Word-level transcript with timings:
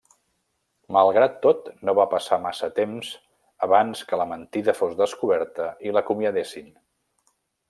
Malgrat 0.95 1.35
tot 1.43 1.67
no 1.89 1.95
va 1.99 2.05
passar 2.13 2.39
massa 2.47 2.69
temps 2.79 3.11
abans 3.69 4.03
que 4.09 4.21
la 4.23 4.27
mentida 4.33 4.77
fos 4.81 4.97
descoberta 5.03 5.69
i 5.91 5.95
l'acomiadessin. 5.95 6.75